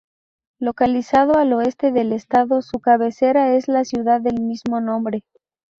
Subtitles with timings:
[0.57, 5.21] Localizado al oeste del estado, su cabecera es la ciudad del mismo nombre.